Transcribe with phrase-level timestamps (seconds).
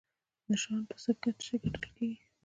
[0.49, 1.11] نشان په څه
[1.45, 2.21] شي ګټل کیږي؟